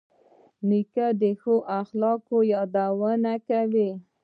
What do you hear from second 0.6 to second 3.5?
نیکه د ښو خلکو یادونه